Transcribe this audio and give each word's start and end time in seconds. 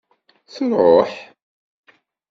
Truḥ. 0.53 1.13